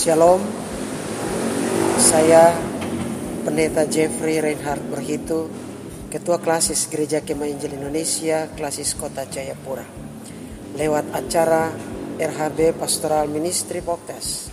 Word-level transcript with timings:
Shalom, 0.00 0.40
saya 2.00 2.56
Pendeta 3.44 3.84
Jeffrey 3.84 4.40
Reinhardt 4.40 4.80
Berhitu, 4.88 5.52
Ketua 6.08 6.40
Klasis 6.40 6.88
Gereja 6.88 7.20
Kemah 7.20 7.44
Injil 7.44 7.76
Indonesia, 7.76 8.48
Klasis 8.56 8.96
Kota 8.96 9.28
Jayapura. 9.28 9.84
Lewat 10.72 11.04
acara 11.12 11.68
RHB 12.16 12.80
Pastoral 12.80 13.28
Ministry 13.28 13.84
Podcast, 13.84 14.48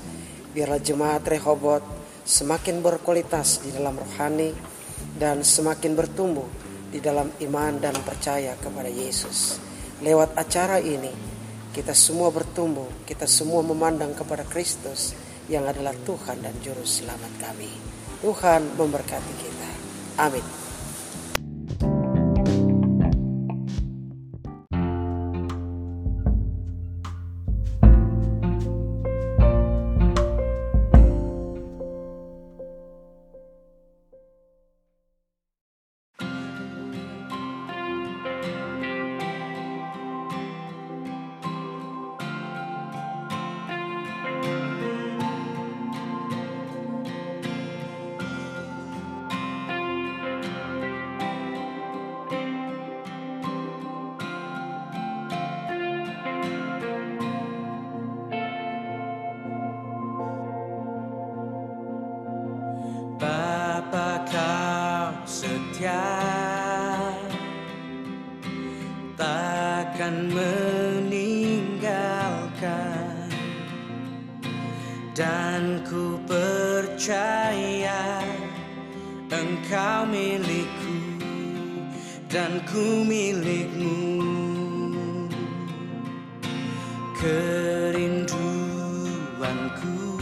biarlah 0.52 0.83
jemaat 0.83 1.24
Rehobot 1.24 1.79
semakin 2.27 2.83
berkualitas 2.83 3.64
di 3.64 3.71
dalam 3.71 3.96
rohani 3.96 4.52
dan 5.16 5.47
semakin 5.47 5.96
bertumbuh 5.96 6.52
di 6.91 7.00
dalam 7.00 7.32
iman 7.47 7.79
dan 7.79 7.96
percaya 8.04 8.52
kepada 8.60 8.91
Yesus. 8.91 9.64
Lewat 10.04 10.36
acara 10.36 10.83
ini, 10.83 11.16
kita 11.71 11.96
semua 11.96 12.36
bertumbuh, 12.36 13.07
kita 13.07 13.24
semua 13.24 13.64
memandang 13.64 14.11
kepada 14.11 14.43
Kristus 14.43 15.16
yang 15.47 15.64
adalah 15.64 15.96
Tuhan 16.04 16.43
dan 16.43 16.56
Juru 16.60 16.83
Selamat 16.83 17.32
kami. 17.39 17.71
Tuhan 18.19 18.75
memberkati 18.75 19.33
kita. 19.39 19.71
Amin. 20.19 20.67
Kerinduanku 89.38 90.17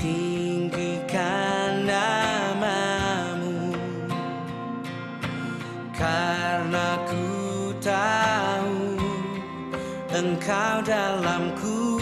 tinggikan 0.00 1.84
namamu. 1.84 3.76
Karena 5.92 7.04
ku 7.04 7.28
tahu 7.84 8.96
engkau 10.08 10.80
dalamku 10.88 12.00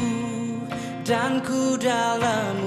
dan 1.03 1.43
ku 1.43 1.75
dalammu 1.75 2.64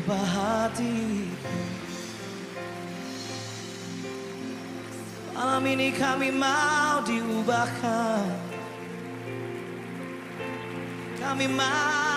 Ubah 0.00 0.26
hatiku 0.26 1.30
Malam 5.40 5.64
ini 5.72 5.88
kami 5.96 6.28
mau 6.36 7.00
diubahkan. 7.00 8.28
Kami 11.16 11.46
mau 11.48 12.09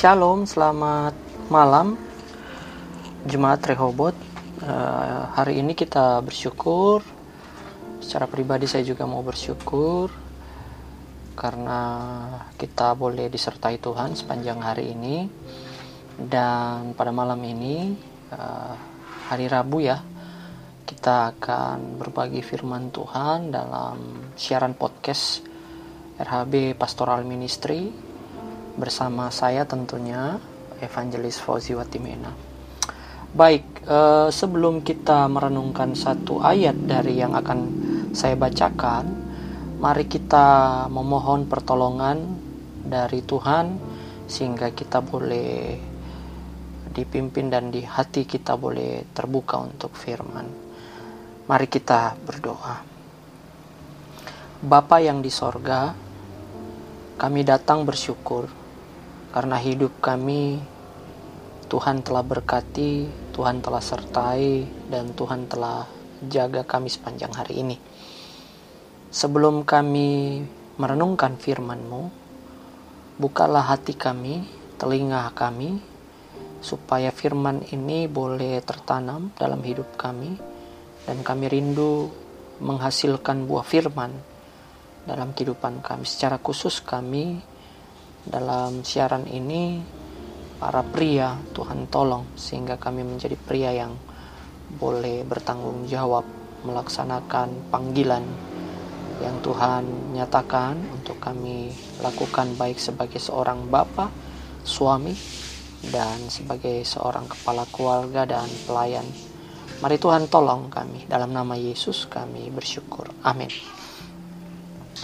Shalom, 0.00 0.48
selamat 0.48 1.12
malam 1.52 1.92
Jemaat 3.28 3.60
Rehobot. 3.68 4.16
Eh, 4.64 5.22
Hari 5.36 5.60
ini 5.60 5.76
kita 5.76 6.24
bersyukur. 6.24 7.04
Secara 8.00 8.24
pribadi 8.24 8.64
saya 8.64 8.80
juga 8.80 9.04
mau 9.04 9.20
bersyukur 9.20 10.08
Karena 11.36 11.80
kita 12.56 12.96
boleh 12.96 13.28
disertai 13.28 13.76
Tuhan 13.76 14.16
sepanjang 14.16 14.64
hari 14.64 14.96
ini. 14.96 15.28
Dan 16.16 16.96
pada 16.96 17.12
malam 17.12 17.44
ini 17.44 17.92
eh, 18.32 18.74
Hari 19.28 19.52
Rabu 19.52 19.84
ya 19.84 20.00
Kita 20.88 21.36
akan 21.36 22.00
berbagi 22.00 22.40
firman 22.40 22.88
Tuhan 22.88 23.52
dalam 23.52 24.32
siaran 24.32 24.72
podcast 24.80 25.44
RHB 26.16 26.72
Pastoral 26.80 27.20
Ministry 27.28 28.09
bersama 28.80 29.28
saya 29.28 29.68
tentunya 29.68 30.40
Evangelis 30.80 31.36
Fauzi 31.36 31.76
Watimena. 31.76 32.32
Baik, 33.30 33.84
eh, 33.84 34.28
sebelum 34.32 34.80
kita 34.82 35.28
merenungkan 35.28 35.92
satu 35.94 36.40
ayat 36.40 36.74
dari 36.88 37.20
yang 37.20 37.36
akan 37.36 37.60
saya 38.16 38.34
bacakan, 38.34 39.06
mari 39.78 40.08
kita 40.08 40.88
memohon 40.90 41.46
pertolongan 41.46 42.24
dari 42.82 43.22
Tuhan 43.22 43.78
sehingga 44.26 44.74
kita 44.74 45.04
boleh 45.04 45.78
dipimpin 46.90 47.52
dan 47.52 47.70
di 47.70 47.86
hati 47.86 48.26
kita 48.26 48.58
boleh 48.58 49.06
terbuka 49.14 49.62
untuk 49.62 49.94
firman. 49.94 50.46
Mari 51.46 51.66
kita 51.70 52.18
berdoa. 52.18 52.82
Bapa 54.60 54.96
yang 54.98 55.22
di 55.22 55.30
sorga, 55.30 55.94
kami 57.14 57.46
datang 57.46 57.86
bersyukur 57.86 58.59
karena 59.30 59.56
hidup 59.62 60.02
kami 60.02 60.58
Tuhan 61.70 62.02
telah 62.02 62.26
berkati, 62.26 63.06
Tuhan 63.30 63.62
telah 63.62 63.78
sertai, 63.78 64.66
dan 64.90 65.14
Tuhan 65.14 65.46
telah 65.46 65.86
jaga 66.26 66.66
kami 66.66 66.90
sepanjang 66.90 67.30
hari 67.30 67.62
ini. 67.62 67.78
Sebelum 69.14 69.62
kami 69.62 70.42
merenungkan 70.82 71.38
firman-Mu, 71.38 72.02
bukalah 73.22 73.70
hati 73.70 73.94
kami, 73.94 74.42
telinga 74.82 75.30
kami, 75.30 75.78
supaya 76.58 77.14
firman 77.14 77.62
ini 77.70 78.10
boleh 78.10 78.58
tertanam 78.66 79.30
dalam 79.38 79.62
hidup 79.62 79.94
kami, 79.94 80.34
dan 81.06 81.22
kami 81.22 81.46
rindu 81.46 82.10
menghasilkan 82.58 83.46
buah 83.46 83.62
firman 83.62 84.10
dalam 85.06 85.30
kehidupan 85.38 85.86
kami. 85.86 86.02
Secara 86.02 86.42
khusus 86.42 86.82
kami 86.82 87.38
dalam 88.26 88.84
siaran 88.84 89.24
ini 89.28 89.80
para 90.60 90.84
pria 90.84 91.40
Tuhan 91.56 91.88
tolong 91.88 92.36
sehingga 92.36 92.76
kami 92.76 93.00
menjadi 93.00 93.36
pria 93.40 93.72
yang 93.72 93.96
boleh 94.76 95.24
bertanggung 95.24 95.88
jawab 95.88 96.22
melaksanakan 96.62 97.72
panggilan 97.72 98.22
yang 99.20 99.36
Tuhan 99.44 100.16
nyatakan 100.16 100.80
untuk 100.96 101.20
kami 101.20 101.72
lakukan 102.00 102.56
baik 102.56 102.80
sebagai 102.80 103.20
seorang 103.20 103.68
bapak, 103.68 104.08
suami 104.64 105.12
dan 105.92 106.28
sebagai 106.28 106.84
seorang 106.84 107.28
kepala 107.28 107.68
keluarga 107.68 108.24
dan 108.24 108.48
pelayan. 108.64 109.04
Mari 109.80 109.96
Tuhan 109.96 110.28
tolong 110.28 110.68
kami 110.68 111.08
dalam 111.08 111.32
nama 111.32 111.56
Yesus 111.56 112.04
kami 112.08 112.52
bersyukur. 112.52 113.08
Amin. 113.24 113.48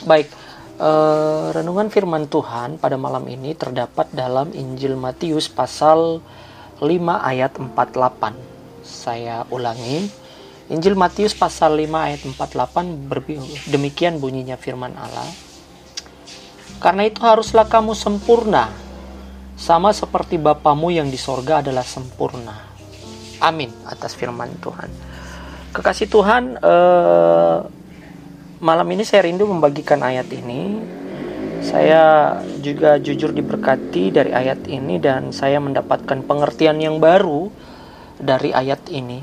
Baik, 0.04 0.28
Eh, 0.76 1.46
renungan 1.56 1.88
firman 1.88 2.28
Tuhan 2.28 2.76
pada 2.76 3.00
malam 3.00 3.24
ini 3.32 3.56
terdapat 3.56 4.12
dalam 4.12 4.52
Injil 4.52 4.92
Matius 4.92 5.48
pasal 5.48 6.20
5 6.84 7.16
ayat 7.16 7.56
48. 7.56 8.36
Saya 8.84 9.48
ulangi. 9.48 10.04
Injil 10.68 10.92
Matius 10.92 11.32
pasal 11.32 11.80
5 11.80 12.12
ayat 12.12 12.20
48 12.28 13.08
berbi- 13.08 13.40
demikian 13.72 14.20
bunyinya 14.20 14.60
firman 14.60 14.92
Allah. 15.00 15.24
Karena 16.76 17.08
itu 17.08 17.24
haruslah 17.24 17.64
kamu 17.64 17.96
sempurna 17.96 18.68
sama 19.56 19.96
seperti 19.96 20.36
Bapamu 20.36 20.92
yang 20.92 21.08
di 21.08 21.16
sorga 21.16 21.64
adalah 21.64 21.88
sempurna. 21.88 22.52
Amin 23.40 23.72
atas 23.88 24.12
firman 24.12 24.52
Tuhan. 24.60 24.92
Kekasih 25.72 26.08
Tuhan, 26.12 26.60
eh, 26.60 27.58
malam 28.60 28.88
ini 28.92 29.04
saya 29.04 29.28
rindu 29.28 29.44
membagikan 29.48 30.00
ayat 30.00 30.28
ini. 30.32 30.80
Saya 31.64 32.36
juga 32.62 33.00
jujur 33.00 33.34
diberkati 33.34 34.14
dari 34.14 34.30
ayat 34.30 34.70
ini 34.70 35.02
dan 35.02 35.34
saya 35.34 35.58
mendapatkan 35.58 36.22
pengertian 36.22 36.78
yang 36.78 37.02
baru 37.02 37.50
dari 38.20 38.54
ayat 38.54 38.86
ini. 38.92 39.18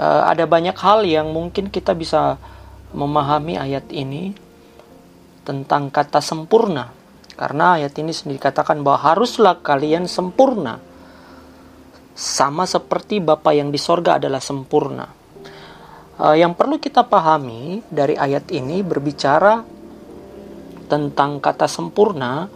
Eh, 0.00 0.22
ada 0.24 0.48
banyak 0.48 0.74
hal 0.78 1.04
yang 1.04 1.30
mungkin 1.30 1.68
kita 1.68 1.92
bisa 1.92 2.40
memahami 2.94 3.58
ayat 3.60 3.86
ini 3.92 4.32
tentang 5.44 5.92
kata 5.92 6.24
sempurna. 6.24 6.90
Karena 7.34 7.82
ayat 7.82 7.98
ini 7.98 8.14
sendiri 8.14 8.38
katakan 8.38 8.80
bahwa 8.86 9.14
haruslah 9.14 9.58
kalian 9.58 10.06
sempurna. 10.06 10.78
Sama 12.14 12.62
seperti 12.62 13.18
Bapa 13.18 13.50
yang 13.50 13.74
di 13.74 13.78
sorga 13.78 14.22
adalah 14.22 14.38
sempurna. 14.38 15.23
Uh, 16.14 16.38
yang 16.38 16.54
perlu 16.54 16.78
kita 16.78 17.02
pahami 17.10 17.82
dari 17.90 18.14
ayat 18.14 18.46
ini 18.54 18.86
berbicara 18.86 19.66
tentang 20.86 21.42
kata 21.42 21.66
sempurna 21.66 22.46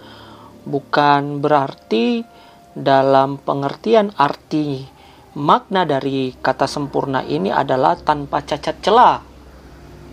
bukan 0.63 1.43
berarti 1.43 2.23
dalam 2.71 3.35
pengertian 3.43 4.15
arti 4.15 4.87
makna 5.35 5.83
dari 5.83 6.39
kata 6.39 6.71
sempurna 6.71 7.27
ini 7.27 7.51
adalah 7.51 7.99
tanpa 7.99 8.47
cacat 8.47 8.79
celah. 8.79 9.19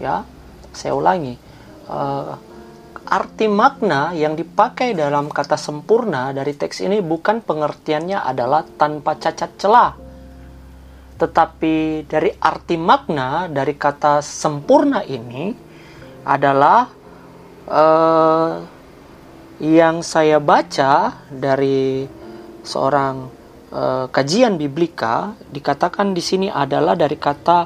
Ya, 0.01 0.25
saya 0.73 0.97
ulangi. 0.97 1.37
Uh, 1.85 2.33
arti 3.05 3.45
makna 3.45 4.17
yang 4.17 4.33
dipakai 4.33 4.97
dalam 4.97 5.29
kata 5.29 5.53
sempurna 5.53 6.33
dari 6.33 6.57
teks 6.57 6.81
ini 6.81 6.97
bukan 7.05 7.45
pengertiannya 7.45 8.25
adalah 8.25 8.65
tanpa 8.65 9.21
cacat 9.21 9.53
celah 9.61 10.04
tetapi 11.15 12.03
dari 12.03 12.27
arti 12.35 12.75
makna 12.75 13.47
dari 13.47 13.79
kata 13.79 14.19
sempurna 14.19 14.99
ini 15.07 15.55
adalah 16.27 16.91
uh, 17.71 18.53
yang 19.63 20.03
saya 20.03 20.43
baca 20.43 21.23
dari 21.31 22.03
seorang 22.67 23.15
uh, 23.71 24.05
kajian 24.11 24.59
biblika 24.59 25.39
dikatakan 25.47 26.11
di 26.11 26.19
sini 26.19 26.47
adalah 26.51 26.99
dari 26.99 27.15
kata 27.15 27.59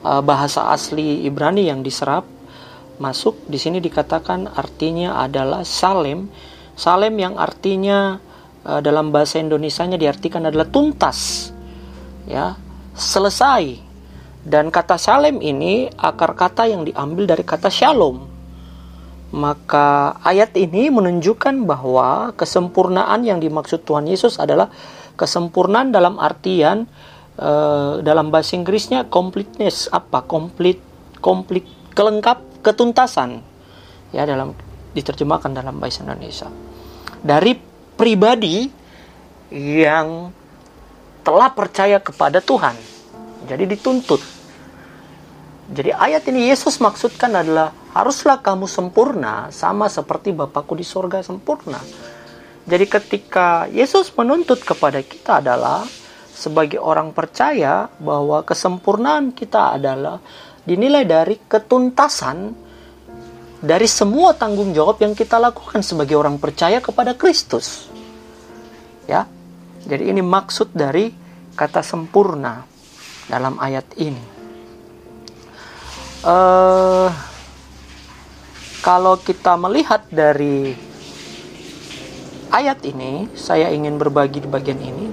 uh, 0.00 0.22
bahasa 0.24 0.72
asli 0.72 1.28
Ibrani 1.28 1.68
yang 1.68 1.84
diserap 1.84 2.24
masuk 2.96 3.36
di 3.46 3.60
sini 3.60 3.78
dikatakan 3.78 4.48
artinya 4.58 5.22
adalah 5.22 5.62
salem. 5.62 6.26
Salem 6.78 7.14
yang 7.20 7.36
artinya 7.36 8.16
uh, 8.64 8.80
dalam 8.80 9.12
bahasa 9.12 9.36
Indonesianya 9.36 10.00
diartikan 10.00 10.48
adalah 10.48 10.70
tuntas 10.72 11.50
ya 12.28 12.67
selesai 12.98 13.88
Dan 14.48 14.72
kata 14.72 14.96
Salem 14.96 15.44
ini 15.44 15.92
akar 15.92 16.32
kata 16.32 16.64
yang 16.70 16.86
diambil 16.86 17.28
dari 17.28 17.44
kata 17.44 17.68
Shalom. 17.68 18.24
Maka 19.28 20.16
ayat 20.24 20.56
ini 20.56 20.88
menunjukkan 20.88 21.68
bahwa 21.68 22.32
kesempurnaan 22.32 23.28
yang 23.28 23.44
dimaksud 23.44 23.84
Tuhan 23.84 24.08
Yesus 24.08 24.40
adalah 24.40 24.72
kesempurnaan 25.20 25.92
dalam 25.92 26.16
artian 26.16 26.88
uh, 27.36 28.00
dalam 28.00 28.32
bahasa 28.32 28.56
Inggrisnya 28.56 29.04
completeness 29.12 29.92
apa? 29.92 30.24
Complete, 30.24 30.80
complete, 31.20 31.68
kelengkap, 31.92 32.40
ketuntasan. 32.64 33.44
Ya 34.16 34.24
dalam 34.24 34.56
diterjemahkan 34.96 35.52
dalam 35.52 35.76
bahasa 35.76 36.08
Indonesia. 36.08 36.48
Dari 37.20 37.52
pribadi 38.00 38.64
yang 39.52 40.32
telah 41.28 41.52
percaya 41.52 42.00
kepada 42.00 42.40
Tuhan. 42.40 42.72
Jadi 43.44 43.68
dituntut 43.68 44.38
jadi 45.68 45.92
ayat 45.92 46.24
ini 46.32 46.48
Yesus 46.48 46.80
maksudkan 46.80 47.28
adalah 47.28 47.76
haruslah 47.92 48.40
kamu 48.40 48.64
sempurna 48.64 49.52
sama 49.52 49.92
seperti 49.92 50.32
Bapakku 50.32 50.72
di 50.72 50.80
sorga 50.80 51.20
sempurna. 51.20 51.76
Jadi 52.64 52.84
ketika 52.88 53.68
Yesus 53.68 54.08
menuntut 54.16 54.64
kepada 54.64 55.04
kita 55.04 55.44
adalah 55.44 55.84
sebagai 56.32 56.80
orang 56.80 57.12
percaya 57.12 57.84
bahwa 58.00 58.40
kesempurnaan 58.48 59.36
kita 59.36 59.76
adalah 59.76 60.24
dinilai 60.64 61.04
dari 61.04 61.36
ketuntasan 61.36 62.56
dari 63.60 63.88
semua 63.90 64.32
tanggung 64.32 64.72
jawab 64.72 65.04
yang 65.04 65.12
kita 65.12 65.36
lakukan 65.36 65.84
sebagai 65.84 66.16
orang 66.16 66.40
percaya 66.40 66.80
kepada 66.80 67.12
Kristus. 67.12 67.92
Ya. 69.04 69.28
Jadi 69.88 70.12
ini 70.12 70.20
maksud 70.20 70.76
dari 70.76 71.08
kata 71.56 71.80
sempurna 71.80 72.62
dalam 73.26 73.56
ayat 73.56 73.88
ini 73.96 74.38
uh, 76.24 77.10
kalau 78.82 79.20
kita 79.20 79.54
melihat 79.58 80.06
dari 80.08 80.72
ayat 82.48 82.80
ini, 82.86 83.28
saya 83.36 83.68
ingin 83.68 84.00
berbagi 84.00 84.42
di 84.42 84.48
bagian 84.48 84.80
ini. 84.80 85.06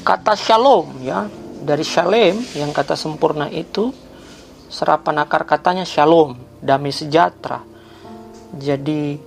Kata 0.00 0.32
shalom 0.32 1.04
ya, 1.04 1.28
dari 1.60 1.84
shalem 1.84 2.40
yang 2.56 2.72
kata 2.72 2.96
sempurna 2.96 3.52
itu 3.52 3.92
serapan 4.72 5.20
akar 5.28 5.44
katanya 5.44 5.84
shalom, 5.84 6.40
damai 6.64 6.94
sejahtera. 6.94 7.60
Jadi 8.56 9.20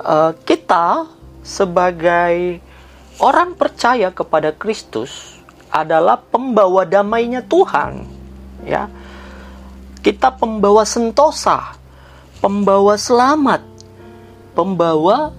uh, 0.00 0.32
kita 0.48 1.06
sebagai 1.44 2.62
orang 3.20 3.58
percaya 3.58 4.08
kepada 4.14 4.54
Kristus 4.56 5.36
adalah 5.68 6.20
pembawa 6.20 6.84
damainya 6.88 7.44
Tuhan, 7.44 8.04
ya 8.64 8.88
kita 10.02 10.34
pembawa 10.34 10.82
sentosa, 10.82 11.76
pembawa 12.42 12.98
selamat, 12.98 13.62
pembawa 14.52 15.30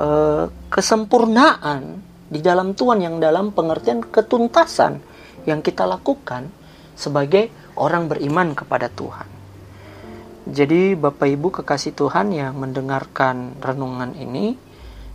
uh, 0.00 0.48
kesempurnaan 0.72 2.00
di 2.32 2.40
dalam 2.40 2.72
Tuhan 2.72 3.04
yang 3.04 3.16
dalam 3.20 3.52
pengertian 3.52 4.00
ketuntasan 4.00 4.98
yang 5.44 5.60
kita 5.60 5.84
lakukan 5.84 6.48
sebagai 6.96 7.52
orang 7.76 8.08
beriman 8.08 8.56
kepada 8.56 8.88
Tuhan. 8.88 9.28
Jadi 10.42 10.98
Bapak 10.98 11.28
Ibu 11.28 11.48
kekasih 11.62 11.94
Tuhan 11.94 12.34
yang 12.34 12.58
mendengarkan 12.58 13.60
renungan 13.62 14.16
ini, 14.18 14.58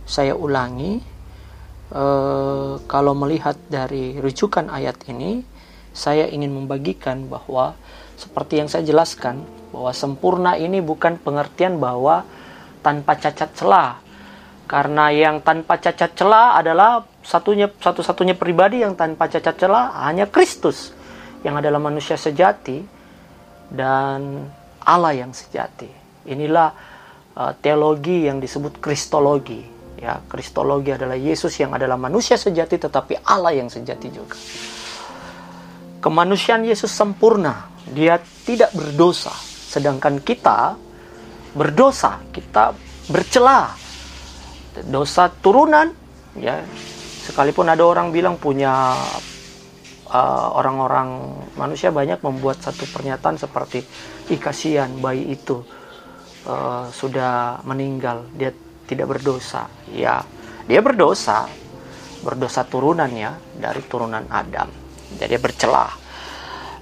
saya 0.08 0.32
ulangi, 0.32 1.04
uh, 1.92 2.80
kalau 2.88 3.12
melihat 3.16 3.56
dari 3.68 4.18
rujukan 4.18 4.68
ayat 4.72 5.00
ini, 5.08 5.44
saya 5.92 6.28
ingin 6.28 6.52
membagikan 6.54 7.26
bahwa 7.26 7.74
seperti 8.18 8.60
yang 8.62 8.68
saya 8.70 8.82
jelaskan 8.82 9.42
bahwa 9.70 9.92
sempurna 9.94 10.58
ini 10.58 10.82
bukan 10.82 11.20
pengertian 11.20 11.78
bahwa 11.78 12.26
tanpa 12.82 13.14
cacat 13.18 13.50
celah 13.54 14.00
karena 14.68 15.08
yang 15.08 15.40
tanpa 15.40 15.80
cacat 15.80 16.12
celah 16.12 16.60
adalah 16.60 17.00
satunya 17.24 17.72
satu-satunya 17.72 18.36
pribadi 18.36 18.84
yang 18.84 18.92
tanpa 18.92 19.30
cacat 19.30 19.56
celah 19.56 19.96
hanya 20.04 20.28
Kristus 20.28 20.92
yang 21.40 21.56
adalah 21.56 21.80
manusia 21.80 22.20
sejati 22.20 22.84
dan 23.72 24.50
Allah 24.84 25.12
yang 25.16 25.32
sejati. 25.32 25.88
Inilah 26.28 26.68
uh, 27.32 27.52
teologi 27.64 28.28
yang 28.28 28.44
disebut 28.44 28.76
kristologi. 28.76 29.77
Ya, 29.98 30.22
kristologi 30.30 30.94
adalah 30.94 31.18
Yesus 31.18 31.58
yang 31.58 31.74
adalah 31.74 31.98
manusia 31.98 32.38
sejati 32.38 32.78
tetapi 32.78 33.18
Allah 33.26 33.50
yang 33.50 33.66
sejati 33.66 34.08
juga. 34.14 34.38
Kemanusiaan 35.98 36.62
Yesus 36.62 36.94
sempurna. 36.94 37.66
Dia 37.90 38.22
tidak 38.46 38.70
berdosa. 38.70 39.34
Sedangkan 39.68 40.22
kita 40.22 40.78
berdosa 41.58 42.22
kita 42.30 42.78
bercela. 43.10 43.74
Dosa 44.86 45.26
turunan 45.42 45.90
ya. 46.38 46.62
Sekalipun 47.26 47.66
ada 47.66 47.82
orang 47.82 48.14
bilang 48.14 48.38
punya 48.38 48.94
uh, 50.08 50.48
orang-orang 50.56 51.08
uh, 51.18 51.58
manusia 51.60 51.92
banyak 51.92 52.22
membuat 52.24 52.62
satu 52.62 52.88
pernyataan 52.88 53.36
seperti 53.36 53.84
ih 54.32 54.40
bayi 55.02 55.34
itu 55.34 55.60
uh, 56.46 56.88
sudah 56.88 57.60
meninggal. 57.68 58.24
Dia 58.32 58.54
tidak 58.88 59.12
berdosa. 59.12 59.68
Ya 59.92 60.24
dia 60.64 60.80
berdosa. 60.80 61.44
Berdosa 62.24 62.64
turunan 62.64 63.12
ya 63.12 63.36
dari 63.60 63.84
turunan 63.84 64.24
Adam. 64.32 64.72
Jadi 65.20 65.36
bercelah. 65.36 65.92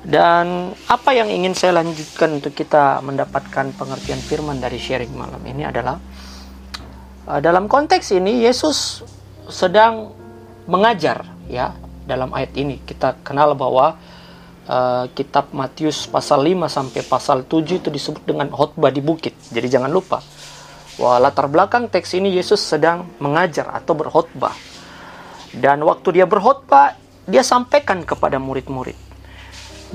Dan 0.07 0.71
apa 0.87 1.11
yang 1.19 1.27
ingin 1.27 1.51
saya 1.59 1.83
lanjutkan 1.83 2.39
untuk 2.39 2.55
kita 2.55 3.03
mendapatkan 3.03 3.75
pengertian 3.75 4.23
firman 4.23 4.63
dari 4.63 4.79
sharing 4.79 5.11
malam 5.11 5.43
ini 5.43 5.67
adalah 5.67 5.99
uh, 7.27 7.43
dalam 7.43 7.67
konteks 7.67 8.15
ini 8.15 8.47
Yesus 8.47 9.03
sedang 9.51 10.15
mengajar 10.71 11.27
ya 11.51 11.75
dalam 12.07 12.31
ayat 12.31 12.55
ini. 12.55 12.79
Kita 12.87 13.19
kenal 13.27 13.59
bahwa 13.59 13.99
uh, 14.71 15.11
kitab 15.11 15.51
Matius 15.51 16.07
pasal 16.07 16.55
5 16.55 16.71
sampai 16.71 17.03
pasal 17.03 17.43
7 17.43 17.83
itu 17.83 17.91
disebut 17.91 18.23
dengan 18.23 18.47
khotbah 18.47 18.95
di 18.95 19.03
bukit. 19.03 19.35
Jadi 19.51 19.67
jangan 19.67 19.91
lupa 19.91 20.23
bahwa 20.97 21.29
latar 21.29 21.47
belakang 21.49 21.89
teks 21.93 22.17
ini 22.17 22.33
Yesus 22.33 22.61
sedang 22.61 23.09
mengajar 23.21 23.69
atau 23.73 23.93
berkhotbah. 23.93 24.55
Dan 25.53 25.85
waktu 25.85 26.21
dia 26.21 26.27
berkhotbah, 26.29 26.97
dia 27.25 27.41
sampaikan 27.45 28.05
kepada 28.05 28.37
murid-murid 28.37 29.07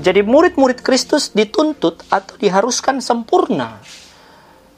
jadi 0.00 0.24
murid-murid 0.24 0.80
Kristus 0.80 1.36
dituntut 1.36 2.08
atau 2.08 2.40
diharuskan 2.40 3.04
sempurna. 3.04 3.76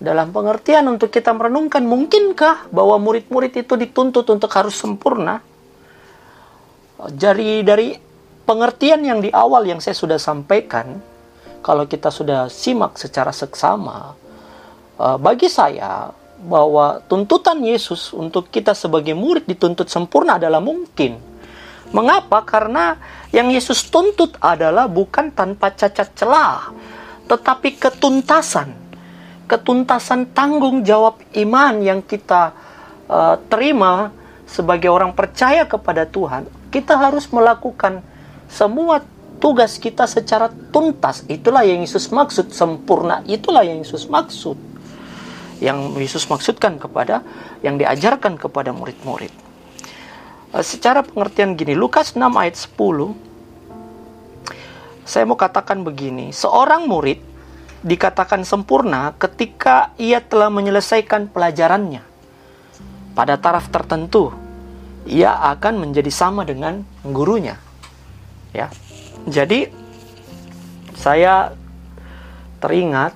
Dalam 0.02 0.34
pengertian 0.34 0.90
untuk 0.90 1.14
kita 1.14 1.30
merenungkan, 1.30 1.86
mungkinkah 1.86 2.74
bahwa 2.74 2.98
murid-murid 2.98 3.54
itu 3.54 3.78
dituntut 3.78 4.26
untuk 4.26 4.50
harus 4.50 4.74
sempurna? 4.74 5.38
Jadi 7.14 7.62
dari 7.62 7.94
pengertian 8.42 9.06
yang 9.06 9.22
di 9.22 9.30
awal 9.30 9.70
yang 9.70 9.78
saya 9.78 9.94
sudah 9.94 10.18
sampaikan, 10.18 10.98
kalau 11.62 11.86
kita 11.86 12.10
sudah 12.10 12.50
simak 12.50 12.98
secara 12.98 13.30
seksama, 13.30 14.18
bagi 14.98 15.50
saya 15.50 16.14
bahwa 16.44 17.00
tuntutan 17.08 17.58
Yesus 17.64 18.12
untuk 18.12 18.52
kita 18.52 18.76
sebagai 18.76 19.16
murid 19.16 19.48
dituntut 19.48 19.88
sempurna 19.88 20.36
adalah 20.36 20.60
mungkin. 20.60 21.16
Mengapa? 21.94 22.42
Karena 22.44 22.98
yang 23.30 23.48
Yesus 23.48 23.86
tuntut 23.88 24.36
adalah 24.42 24.90
bukan 24.90 25.32
tanpa 25.32 25.72
cacat 25.72 26.12
celah, 26.12 26.74
tetapi 27.30 27.80
ketuntasan. 27.80 28.74
Ketuntasan 29.44 30.32
tanggung 30.32 30.82
jawab 30.82 31.20
iman 31.36 31.74
yang 31.84 32.00
kita 32.00 32.56
uh, 33.06 33.36
terima 33.46 34.10
sebagai 34.48 34.88
orang 34.88 35.12
percaya 35.12 35.64
kepada 35.68 36.08
Tuhan, 36.08 36.48
kita 36.72 36.96
harus 36.96 37.28
melakukan 37.30 38.00
semua 38.48 39.04
tugas 39.38 39.76
kita 39.76 40.08
secara 40.08 40.48
tuntas. 40.72 41.22
Itulah 41.28 41.62
yang 41.62 41.84
Yesus 41.84 42.08
maksud 42.10 42.50
sempurna. 42.50 43.20
Itulah 43.28 43.62
yang 43.62 43.80
Yesus 43.84 44.08
maksud. 44.08 44.73
Yang 45.62 45.78
Yesus 45.98 46.24
maksudkan 46.26 46.78
kepada 46.82 47.22
yang 47.62 47.78
diajarkan 47.78 48.38
kepada 48.38 48.74
murid-murid. 48.74 49.30
Eh, 50.54 50.64
secara 50.64 51.02
pengertian 51.02 51.54
gini, 51.54 51.74
Lukas 51.74 52.14
6 52.14 52.34
ayat 52.34 52.56
10 52.58 53.34
saya 55.04 55.28
mau 55.28 55.36
katakan 55.36 55.84
begini, 55.84 56.32
seorang 56.32 56.88
murid 56.88 57.20
dikatakan 57.84 58.40
sempurna 58.48 59.12
ketika 59.20 59.92
ia 60.00 60.24
telah 60.24 60.48
menyelesaikan 60.48 61.28
pelajarannya. 61.28 62.00
Pada 63.12 63.36
taraf 63.36 63.68
tertentu, 63.68 64.32
ia 65.04 65.36
akan 65.52 65.84
menjadi 65.84 66.08
sama 66.08 66.48
dengan 66.48 66.82
gurunya. 67.04 67.60
Ya. 68.56 68.72
Jadi 69.28 69.68
saya 70.96 71.52
teringat 72.64 73.12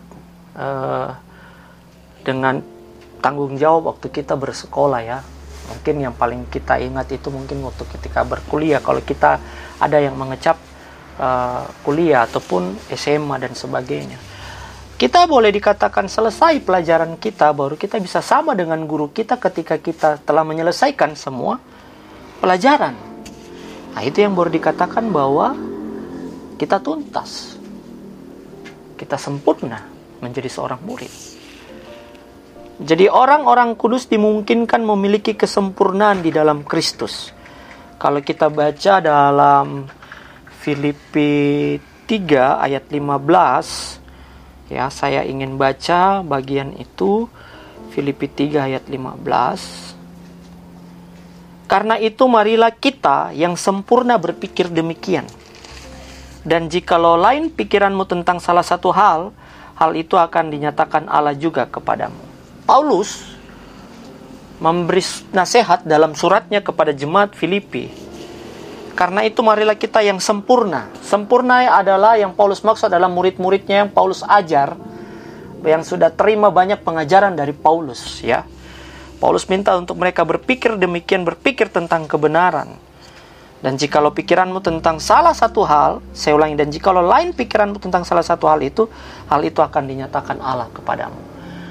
uh, 0.52 1.16
dengan 2.28 2.60
tanggung 3.24 3.56
jawab 3.56 3.96
waktu 3.96 4.12
kita 4.12 4.36
bersekolah 4.36 5.00
ya 5.00 5.18
mungkin 5.72 5.94
yang 6.04 6.12
paling 6.12 6.44
kita 6.52 6.76
ingat 6.80 7.08
itu 7.16 7.32
mungkin 7.32 7.64
waktu 7.64 7.88
ketika 7.96 8.24
berkuliah 8.28 8.84
kalau 8.84 9.00
kita 9.00 9.40
ada 9.80 9.96
yang 9.96 10.16
mengecap 10.16 10.60
uh, 11.16 11.64
kuliah 11.84 12.24
ataupun 12.28 12.76
SMA 12.92 13.36
dan 13.40 13.52
sebagainya. 13.52 14.20
Kita 14.98 15.30
boleh 15.30 15.54
dikatakan 15.54 16.10
selesai 16.10 16.58
pelajaran 16.66 17.14
kita 17.22 17.54
baru 17.54 17.78
kita 17.78 18.02
bisa 18.02 18.18
sama 18.18 18.58
dengan 18.58 18.82
guru 18.82 19.14
kita 19.14 19.38
ketika 19.38 19.78
kita 19.78 20.18
telah 20.26 20.42
menyelesaikan 20.42 21.14
semua 21.14 21.62
pelajaran. 22.42 22.98
Nah, 23.94 24.02
itu 24.02 24.26
yang 24.26 24.34
baru 24.34 24.50
dikatakan 24.50 25.06
bahwa 25.14 25.54
kita 26.58 26.82
tuntas. 26.82 27.54
Kita 28.98 29.14
sempurna 29.14 29.86
menjadi 30.18 30.50
seorang 30.50 30.82
murid. 30.82 31.37
Jadi 32.78 33.10
orang-orang 33.10 33.74
kudus 33.74 34.06
dimungkinkan 34.06 34.86
memiliki 34.86 35.34
kesempurnaan 35.34 36.22
di 36.22 36.30
dalam 36.30 36.62
Kristus. 36.62 37.34
Kalau 37.98 38.22
kita 38.22 38.46
baca 38.46 39.02
dalam 39.02 39.90
Filipi 40.62 41.74
3 42.06 42.62
ayat 42.62 42.86
15 42.86 44.70
ya 44.70 44.86
saya 44.92 45.26
ingin 45.26 45.58
baca 45.58 46.22
bagian 46.22 46.76
itu 46.78 47.26
Filipi 47.90 48.30
3 48.30 48.68
ayat 48.68 48.84
15 48.86 49.26
Karena 51.68 51.98
itu 51.98 52.24
marilah 52.30 52.72
kita 52.72 53.34
yang 53.36 53.58
sempurna 53.58 54.16
berpikir 54.16 54.70
demikian 54.70 55.26
dan 56.46 56.70
jikalau 56.70 57.18
lain 57.18 57.52
pikiranmu 57.52 58.08
tentang 58.08 58.40
salah 58.40 58.64
satu 58.64 58.88
hal, 58.88 59.36
hal 59.76 59.92
itu 59.92 60.16
akan 60.16 60.48
dinyatakan 60.48 61.04
Allah 61.10 61.36
juga 61.36 61.68
kepadamu. 61.68 62.27
Paulus 62.68 63.24
memberi 64.60 65.00
nasihat 65.32 65.88
dalam 65.88 66.12
suratnya 66.12 66.60
kepada 66.60 66.92
jemaat 66.92 67.32
Filipi. 67.32 67.88
Karena 68.92 69.24
itu 69.24 69.40
marilah 69.40 69.72
kita 69.72 70.04
yang 70.04 70.20
sempurna. 70.20 70.92
Sempurna 71.00 71.64
adalah 71.64 72.20
yang 72.20 72.36
Paulus 72.36 72.60
maksud 72.60 72.92
adalah 72.92 73.08
murid-muridnya 73.08 73.88
yang 73.88 73.90
Paulus 73.94 74.20
ajar 74.20 74.76
yang 75.64 75.80
sudah 75.80 76.12
terima 76.12 76.52
banyak 76.52 76.84
pengajaran 76.84 77.32
dari 77.32 77.56
Paulus 77.56 78.20
ya. 78.20 78.44
Paulus 79.16 79.48
minta 79.48 79.72
untuk 79.72 79.96
mereka 79.96 80.28
berpikir 80.28 80.76
demikian, 80.76 81.24
berpikir 81.24 81.72
tentang 81.72 82.04
kebenaran. 82.04 82.76
Dan 83.64 83.80
jikalau 83.80 84.12
pikiranmu 84.12 84.60
tentang 84.60 85.00
salah 85.00 85.32
satu 85.32 85.64
hal, 85.64 86.04
saya 86.14 86.36
ulangi, 86.36 86.54
dan 86.54 86.68
jikalau 86.68 87.02
lain 87.02 87.32
pikiranmu 87.32 87.80
tentang 87.80 88.04
salah 88.04 88.22
satu 88.22 88.44
hal 88.46 88.60
itu, 88.62 88.86
hal 89.26 89.40
itu 89.42 89.58
akan 89.58 89.82
dinyatakan 89.88 90.38
Allah 90.38 90.70
kepadamu. 90.70 91.27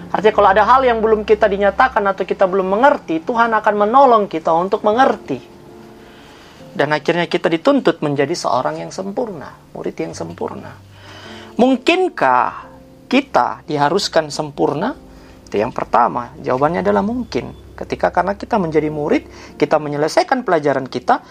Artinya 0.07 0.33
kalau 0.35 0.49
ada 0.51 0.63
hal 0.63 0.81
yang 0.87 1.03
belum 1.03 1.27
kita 1.27 1.51
dinyatakan 1.51 2.03
atau 2.07 2.23
kita 2.23 2.47
belum 2.47 2.67
mengerti, 2.67 3.19
Tuhan 3.19 3.51
akan 3.51 3.73
menolong 3.75 4.31
kita 4.31 4.55
untuk 4.55 4.83
mengerti. 4.87 5.39
Dan 6.77 6.93
akhirnya 6.93 7.25
kita 7.25 7.49
dituntut 7.49 7.99
menjadi 8.05 8.31
seorang 8.37 8.79
yang 8.85 8.91
sempurna, 8.93 9.49
murid 9.73 9.97
yang 9.97 10.13
sempurna. 10.13 10.77
Mungkinkah 11.57 12.69
kita 13.09 13.65
diharuskan 13.65 14.29
sempurna? 14.29 14.93
Itu 15.49 15.57
yang 15.57 15.73
pertama, 15.73 16.37
jawabannya 16.37 16.85
adalah 16.85 17.01
mungkin. 17.01 17.73
Ketika 17.73 18.13
karena 18.13 18.37
kita 18.37 18.61
menjadi 18.61 18.93
murid, 18.93 19.55
kita 19.57 19.81
menyelesaikan 19.81 20.45
pelajaran 20.45 20.85
kita, 20.85 21.25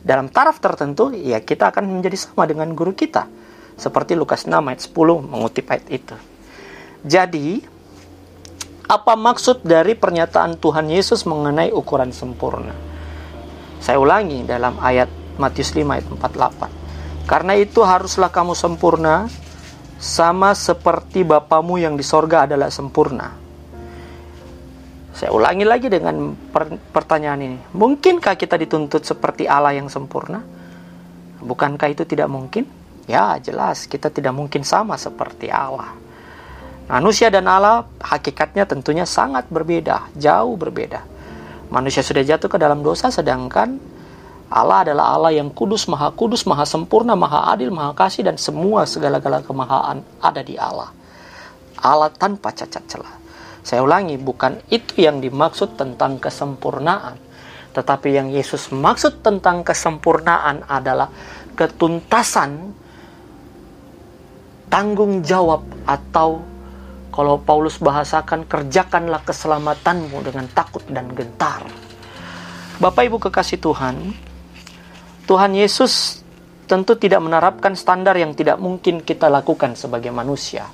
dalam 0.00 0.32
taraf 0.32 0.60
tertentu, 0.60 1.12
ya 1.12 1.40
kita 1.44 1.72
akan 1.72 2.00
menjadi 2.00 2.16
sama 2.16 2.48
dengan 2.48 2.72
guru 2.72 2.96
kita. 2.96 3.28
Seperti 3.76 4.16
Lukas 4.16 4.44
6 4.44 4.52
ayat 4.52 4.80
10 4.84 4.92
mengutip 5.24 5.64
ayat 5.68 5.86
itu. 5.88 6.16
Jadi, 7.04 7.79
apa 8.90 9.14
maksud 9.14 9.62
dari 9.62 9.94
pernyataan 9.94 10.58
Tuhan 10.58 10.90
Yesus 10.90 11.22
mengenai 11.22 11.70
ukuran 11.70 12.10
sempurna? 12.10 12.74
Saya 13.78 14.02
ulangi 14.02 14.42
dalam 14.42 14.82
ayat 14.82 15.06
Matius 15.38 15.70
5 15.78 15.86
ayat 15.86 16.06
48. 16.10 17.30
Karena 17.30 17.54
itu 17.54 17.86
haruslah 17.86 18.34
kamu 18.34 18.58
sempurna, 18.58 19.30
sama 20.02 20.58
seperti 20.58 21.22
Bapamu 21.22 21.78
yang 21.78 21.94
di 21.94 22.02
sorga 22.02 22.50
adalah 22.50 22.66
sempurna. 22.66 23.30
Saya 25.14 25.30
ulangi 25.30 25.62
lagi 25.62 25.86
dengan 25.86 26.34
pertanyaan 26.90 27.40
ini. 27.46 27.58
Mungkinkah 27.70 28.34
kita 28.34 28.58
dituntut 28.58 29.06
seperti 29.06 29.46
Allah 29.46 29.78
yang 29.78 29.86
sempurna? 29.86 30.42
Bukankah 31.38 31.94
itu 31.94 32.02
tidak 32.02 32.26
mungkin? 32.26 32.66
Ya, 33.06 33.38
jelas 33.38 33.86
kita 33.86 34.10
tidak 34.10 34.34
mungkin 34.34 34.66
sama 34.66 34.98
seperti 34.98 35.46
Allah. 35.46 36.09
Manusia 36.90 37.30
dan 37.30 37.46
Allah 37.46 37.86
hakikatnya 38.02 38.66
tentunya 38.66 39.06
sangat 39.06 39.46
berbeda, 39.46 40.10
jauh 40.18 40.58
berbeda. 40.58 41.06
Manusia 41.70 42.02
sudah 42.02 42.26
jatuh 42.26 42.50
ke 42.50 42.58
dalam 42.58 42.82
dosa 42.82 43.14
sedangkan 43.14 43.78
Allah 44.50 44.82
adalah 44.82 45.14
Allah 45.14 45.30
yang 45.38 45.54
kudus, 45.54 45.86
maha 45.86 46.10
kudus, 46.10 46.42
maha 46.42 46.66
sempurna, 46.66 47.14
maha 47.14 47.54
adil, 47.54 47.70
maha 47.70 47.94
kasih 47.94 48.26
dan 48.26 48.34
semua 48.34 48.82
segala-gala 48.82 49.46
kemahaan 49.46 50.02
ada 50.18 50.42
di 50.42 50.58
Allah. 50.58 50.90
Allah 51.78 52.10
tanpa 52.10 52.50
cacat 52.50 52.82
celah. 52.90 53.14
Saya 53.62 53.86
ulangi, 53.86 54.18
bukan 54.18 54.58
itu 54.66 55.06
yang 55.06 55.22
dimaksud 55.22 55.78
tentang 55.78 56.18
kesempurnaan. 56.18 57.14
Tetapi 57.70 58.08
yang 58.10 58.28
Yesus 58.34 58.74
maksud 58.74 59.22
tentang 59.22 59.62
kesempurnaan 59.62 60.66
adalah 60.66 61.06
ketuntasan 61.54 62.74
tanggung 64.66 65.22
jawab 65.22 65.62
atau 65.86 66.49
kalau 67.20 67.36
Paulus 67.36 67.76
bahasakan 67.76 68.48
kerjakanlah 68.48 69.20
keselamatanmu 69.28 70.24
dengan 70.24 70.48
takut 70.56 70.80
dan 70.88 71.12
gentar. 71.12 71.60
Bapak 72.80 73.12
Ibu 73.12 73.20
kekasih 73.28 73.60
Tuhan, 73.60 74.16
Tuhan 75.28 75.52
Yesus 75.52 76.24
tentu 76.64 76.96
tidak 76.96 77.20
menerapkan 77.20 77.76
standar 77.76 78.16
yang 78.16 78.32
tidak 78.32 78.56
mungkin 78.56 79.04
kita 79.04 79.28
lakukan 79.28 79.76
sebagai 79.76 80.08
manusia 80.08 80.64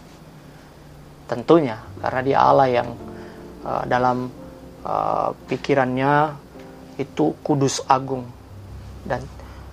tentunya 1.26 1.82
karena 1.98 2.20
dia 2.22 2.38
Allah 2.38 2.68
yang 2.70 2.88
uh, 3.66 3.82
dalam 3.84 4.30
uh, 4.86 5.34
pikirannya 5.50 6.38
itu 6.96 7.34
kudus 7.42 7.82
agung 7.90 8.24
dan 9.02 9.20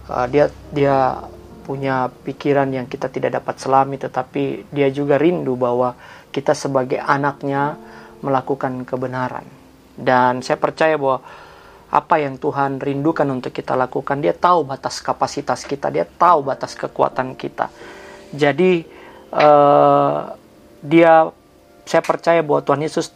uh, 0.09 0.25
dia 0.27 0.49
dia 0.73 1.21
punya 1.63 2.11
pikiran 2.11 2.67
yang 2.75 2.89
kita 2.89 3.07
tidak 3.07 3.39
dapat 3.39 3.55
selami 3.61 3.95
tetapi 3.95 4.67
dia 4.73 4.91
juga 4.91 5.15
rindu 5.15 5.55
bahwa 5.55 5.95
kita 6.33 6.57
sebagai 6.57 6.97
anaknya 6.97 7.77
melakukan 8.25 8.81
kebenaran 8.83 9.45
dan 9.93 10.41
saya 10.41 10.57
percaya 10.57 10.97
bahwa 10.97 11.21
apa 11.93 12.15
yang 12.17 12.41
Tuhan 12.41 12.81
rindukan 12.81 13.29
untuk 13.29 13.53
kita 13.53 13.77
lakukan 13.77 14.17
dia 14.17 14.33
tahu 14.33 14.65
batas 14.65 14.97
kapasitas 14.97 15.61
kita 15.69 15.93
dia 15.93 16.09
tahu 16.09 16.41
batas 16.41 16.73
kekuatan 16.73 17.37
kita 17.37 17.69
jadi 18.33 18.81
uh, 19.29 20.33
dia 20.81 21.29
saya 21.83 21.99
percaya 21.99 22.39
bahwa 22.39 22.63
Tuhan 22.63 22.81
Yesus 22.81 23.11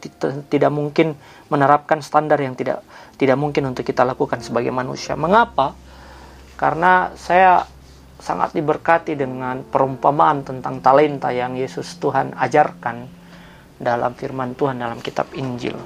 tidak 0.51 0.71
mungkin 0.71 1.15
menerapkan 1.47 2.03
standar 2.03 2.35
yang 2.43 2.53
tidak 2.53 2.83
tidak 3.15 3.39
mungkin 3.39 3.71
untuk 3.71 3.87
kita 3.87 4.03
lakukan 4.03 4.43
sebagai 4.43 4.75
manusia. 4.75 5.15
Mengapa? 5.15 5.71
Karena 6.59 7.15
saya 7.15 7.63
sangat 8.17 8.57
diberkati 8.57 9.13
dengan 9.13 9.61
perumpamaan 9.61 10.41
tentang 10.41 10.81
talenta 10.81 11.29
yang 11.29 11.53
Yesus 11.53 12.01
Tuhan 12.01 12.33
ajarkan 12.33 13.07
dalam 13.77 14.17
firman 14.17 14.57
Tuhan 14.57 14.81
dalam 14.81 14.99
kitab 14.99 15.29
Injil. 15.37 15.77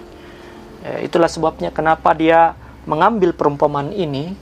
Ya, 0.82 1.04
itulah 1.04 1.28
sebabnya 1.28 1.70
kenapa 1.70 2.16
dia 2.16 2.56
mengambil 2.88 3.36
perumpamaan 3.36 3.94
ini 3.94 4.34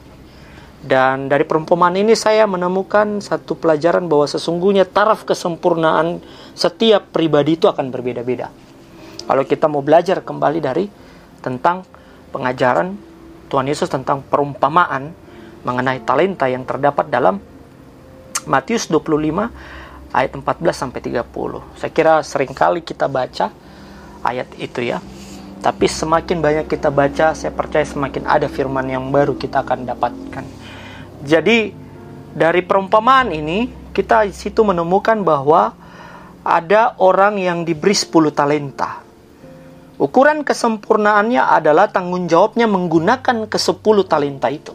dan 0.79 1.27
dari 1.27 1.43
perumpamaan 1.43 1.99
ini 1.99 2.15
saya 2.15 2.47
menemukan 2.47 3.19
satu 3.19 3.59
pelajaran 3.59 4.07
bahwa 4.07 4.23
sesungguhnya 4.31 4.87
taraf 4.87 5.27
kesempurnaan 5.27 6.23
setiap 6.55 7.11
pribadi 7.11 7.59
itu 7.59 7.67
akan 7.67 7.91
berbeda-beda. 7.91 8.47
Kalau 9.27 9.43
kita 9.43 9.67
mau 9.67 9.83
belajar 9.83 10.23
kembali 10.23 10.59
dari 10.63 10.87
tentang 11.43 11.83
pengajaran 12.31 12.95
Tuhan 13.51 13.67
Yesus 13.67 13.91
tentang 13.91 14.23
perumpamaan 14.23 15.11
mengenai 15.67 15.99
talenta 16.07 16.47
yang 16.47 16.63
terdapat 16.63 17.11
dalam 17.11 17.41
Matius 18.45 18.87
25 18.87 20.13
ayat 20.13 20.31
14 20.31 20.45
sampai 20.71 20.99
30. 21.01 21.25
Saya 21.75 21.91
kira 21.91 22.13
sering 22.23 22.53
kali 22.53 22.85
kita 22.85 23.09
baca 23.09 23.51
ayat 24.23 24.47
itu 24.59 24.85
ya. 24.85 25.03
Tapi 25.59 25.91
semakin 25.91 26.39
banyak 26.39 26.65
kita 26.71 26.87
baca, 26.87 27.35
saya 27.35 27.51
percaya 27.51 27.83
semakin 27.83 28.23
ada 28.23 28.47
firman 28.47 28.87
yang 28.87 29.11
baru 29.11 29.35
kita 29.35 29.59
akan 29.67 29.83
dapatkan. 29.83 30.45
Jadi 31.19 31.75
dari 32.31 32.61
perumpamaan 32.63 33.35
ini 33.35 33.67
kita 33.91 34.23
di 34.23 34.31
situ 34.31 34.63
menemukan 34.63 35.19
bahwa 35.19 35.75
ada 36.47 36.95
orang 37.03 37.35
yang 37.35 37.67
diberi 37.67 37.91
10 37.91 38.31
talenta. 38.31 39.03
Ukuran 39.99 40.47
kesempurnaannya 40.47 41.43
adalah 41.43 41.91
tanggung 41.91 42.31
jawabnya 42.31 42.71
menggunakan 42.71 43.51
ke-10 43.51 43.97
talenta 44.07 44.47
itu. 44.47 44.71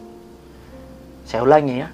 Saya 1.25 1.41
ulangi 1.41 1.81
ya. 1.81 1.89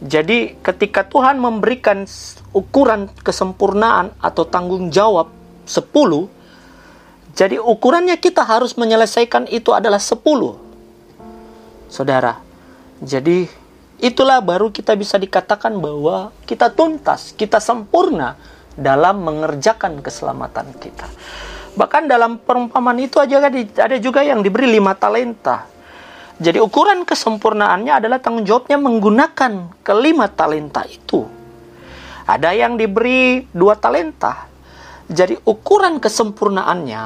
Jadi 0.00 0.56
ketika 0.64 1.04
Tuhan 1.04 1.36
memberikan 1.36 2.08
ukuran 2.56 3.12
kesempurnaan 3.20 4.16
atau 4.16 4.48
tanggung 4.48 4.88
jawab 4.88 5.28
10, 5.68 7.36
jadi 7.36 7.60
ukurannya 7.60 8.16
kita 8.16 8.42
harus 8.42 8.74
menyelesaikan 8.80 9.44
itu 9.52 9.76
adalah 9.76 10.00
10. 10.00 10.24
Saudara, 11.92 12.40
jadi 13.04 13.44
itulah 14.00 14.40
baru 14.40 14.72
kita 14.72 14.96
bisa 14.96 15.20
dikatakan 15.20 15.76
bahwa 15.76 16.32
kita 16.48 16.72
tuntas, 16.72 17.36
kita 17.36 17.60
sempurna 17.60 18.40
dalam 18.80 19.20
mengerjakan 19.20 20.00
keselamatan 20.00 20.72
kita. 20.80 21.06
Bahkan 21.76 22.08
dalam 22.10 22.40
perumpamaan 22.40 22.98
itu 22.98 23.20
aja 23.20 23.38
ada 23.46 23.96
juga 24.00 24.24
yang 24.24 24.40
diberi 24.40 24.70
lima 24.70 24.96
talenta. 24.96 25.68
Jadi 26.40 26.56
ukuran 26.56 27.04
kesempurnaannya 27.04 28.00
adalah 28.00 28.16
tanggung 28.16 28.48
jawabnya 28.48 28.80
menggunakan 28.80 29.84
kelima 29.84 30.24
talenta 30.32 30.88
itu. 30.88 31.20
Ada 32.24 32.56
yang 32.56 32.80
diberi 32.80 33.44
dua 33.52 33.76
talenta. 33.76 34.48
Jadi 35.04 35.36
ukuran 35.44 36.00
kesempurnaannya, 36.00 37.04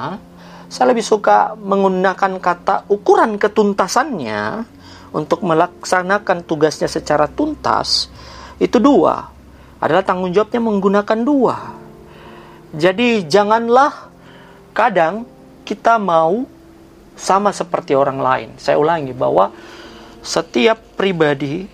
saya 0.70 0.86
lebih 0.94 1.02
suka 1.02 1.58
menggunakan 1.58 2.38
kata 2.38 2.86
ukuran 2.86 3.34
ketuntasannya 3.34 4.62
untuk 5.10 5.42
melaksanakan 5.42 6.46
tugasnya 6.46 6.86
secara 6.90 7.30
tuntas 7.30 8.10
itu 8.58 8.78
dua 8.78 9.30
adalah 9.82 10.06
tanggung 10.06 10.30
jawabnya 10.30 10.62
menggunakan 10.62 11.20
dua. 11.26 11.56
Jadi 12.74 13.26
janganlah 13.26 14.10
kadang 14.74 15.26
kita 15.62 15.98
mau 15.98 16.46
sama 17.14 17.54
seperti 17.54 17.94
orang 17.94 18.18
lain. 18.18 18.50
Saya 18.58 18.78
ulangi 18.78 19.14
bahwa 19.14 19.54
setiap 20.20 20.78
pribadi 20.98 21.66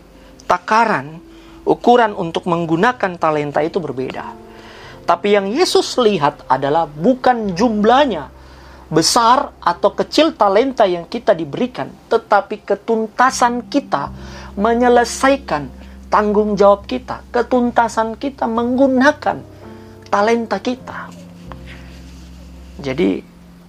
takaran 0.44 1.22
ukuran 1.64 2.16
untuk 2.16 2.48
menggunakan 2.48 3.16
talenta 3.16 3.61
itu 3.62 3.79
berbeda. 3.79 4.33
Tapi 5.07 5.35
yang 5.35 5.50
Yesus 5.50 5.98
lihat 5.98 6.46
adalah 6.46 6.87
bukan 6.87 7.55
jumlahnya, 7.55 8.31
besar 8.90 9.55
atau 9.62 9.94
kecil 9.94 10.35
talenta 10.35 10.87
yang 10.87 11.07
kita 11.07 11.35
diberikan, 11.35 11.90
tetapi 12.11 12.62
ketuntasan 12.66 13.70
kita 13.70 14.11
menyelesaikan 14.59 15.70
tanggung 16.11 16.59
jawab 16.59 16.90
kita, 16.90 17.22
ketuntasan 17.31 18.18
kita 18.18 18.50
menggunakan 18.50 19.38
talenta 20.11 20.59
kita. 20.59 21.07
Jadi, 22.83 23.22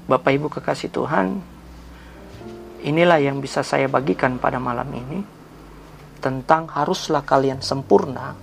Bapak 0.10 0.32
Ibu 0.34 0.48
kekasih 0.50 0.90
Tuhan, 0.90 1.51
inilah 2.82 3.22
yang 3.22 3.38
bisa 3.39 3.62
saya 3.62 3.86
bagikan 3.86 4.41
pada 4.41 4.58
malam 4.58 4.89
ini 4.89 5.20
tentang 6.22 6.70
haruslah 6.70 7.26
kalian 7.26 7.62
sempurna 7.62 8.38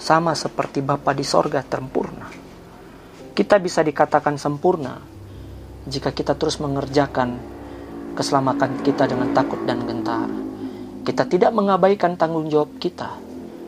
sama 0.00 0.32
seperti 0.32 0.80
Bapa 0.80 1.12
di 1.12 1.24
sorga 1.24 1.60
sempurna. 1.60 2.28
Kita 3.36 3.60
bisa 3.60 3.84
dikatakan 3.84 4.40
sempurna 4.40 4.96
jika 5.84 6.12
kita 6.12 6.36
terus 6.36 6.60
mengerjakan 6.60 7.36
keselamatan 8.16 8.80
kita 8.84 9.08
dengan 9.08 9.32
takut 9.36 9.60
dan 9.64 9.84
gentar. 9.84 10.28
Kita 11.04 11.24
tidak 11.24 11.52
mengabaikan 11.56 12.16
tanggung 12.16 12.48
jawab 12.52 12.76
kita 12.76 13.16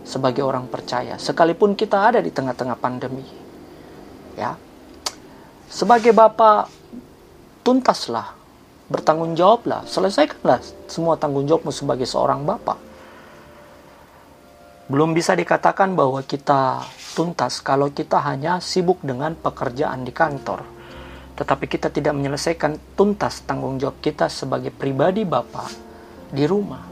sebagai 0.02 0.44
orang 0.44 0.68
percaya, 0.68 1.16
sekalipun 1.16 1.78
kita 1.78 2.10
ada 2.12 2.20
di 2.20 2.28
tengah-tengah 2.28 2.76
pandemi. 2.76 3.24
Ya, 4.36 4.56
sebagai 5.68 6.12
bapak, 6.12 6.68
tuntaslah, 7.64 8.41
bertanggung 8.92 9.32
jawablah, 9.32 9.88
selesaikanlah 9.88 10.60
semua 10.86 11.16
tanggung 11.16 11.48
jawabmu 11.48 11.72
sebagai 11.72 12.04
seorang 12.04 12.44
bapak. 12.44 12.76
Belum 14.92 15.16
bisa 15.16 15.32
dikatakan 15.32 15.96
bahwa 15.96 16.20
kita 16.20 16.84
tuntas 17.16 17.64
kalau 17.64 17.88
kita 17.88 18.20
hanya 18.20 18.60
sibuk 18.60 19.00
dengan 19.00 19.32
pekerjaan 19.32 20.04
di 20.04 20.12
kantor 20.12 20.82
tetapi 21.32 21.64
kita 21.64 21.88
tidak 21.88 22.12
menyelesaikan 22.12 22.76
tuntas 22.92 23.42
tanggung 23.48 23.80
jawab 23.80 23.98
kita 24.04 24.28
sebagai 24.28 24.68
pribadi 24.68 25.24
Bapa 25.24 25.64
di 26.28 26.44
rumah. 26.44 26.84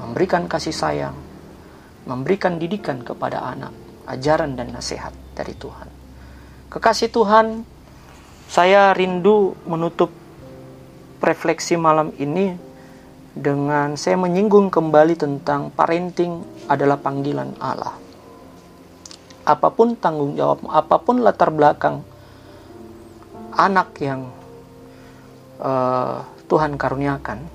Memberikan 0.00 0.48
kasih 0.48 0.72
sayang, 0.72 1.16
memberikan 2.04 2.60
didikan 2.60 3.00
kepada 3.00 3.44
anak, 3.48 3.72
ajaran 4.08 4.56
dan 4.56 4.72
nasihat 4.72 5.12
dari 5.32 5.56
Tuhan. 5.56 5.88
Kekasih 6.70 7.10
Tuhan, 7.12 7.64
saya 8.50 8.90
rindu 8.90 9.54
menutup 9.62 10.10
refleksi 11.22 11.78
malam 11.78 12.10
ini 12.18 12.58
dengan 13.30 13.94
saya 13.94 14.18
menyinggung 14.18 14.74
kembali 14.74 15.14
tentang 15.14 15.70
parenting 15.70 16.42
adalah 16.66 16.98
panggilan 16.98 17.54
Allah. 17.62 17.94
Apa 19.46 19.70
pun 19.70 19.94
tanggung 19.94 20.34
jawab, 20.34 20.66
apa 20.66 20.98
pun 20.98 21.22
latar 21.22 21.54
belakang 21.54 22.02
anak 23.54 23.94
yang 24.02 24.26
uh, 25.62 26.26
Tuhan 26.50 26.74
karuniakan 26.74 27.46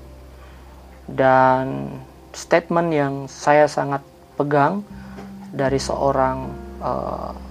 dan 1.12 1.92
statement 2.32 2.88
yang 2.96 3.14
saya 3.28 3.68
sangat 3.68 4.00
pegang 4.40 4.80
dari 5.52 5.76
seorang 5.76 6.48
uh, 6.80 7.45